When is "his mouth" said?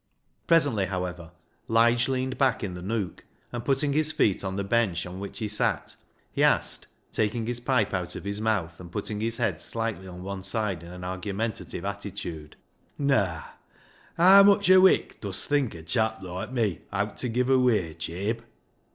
8.23-8.79